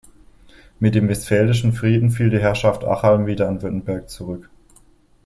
Mit 0.79 0.95
dem 0.95 1.07
Westfälischen 1.09 1.73
Frieden 1.73 2.09
fiel 2.09 2.31
die 2.31 2.39
Herrschaft 2.39 2.83
Achalm 2.83 3.27
wieder 3.27 3.47
an 3.47 3.61
Württemberg 3.61 4.09
zurück. 4.09 4.49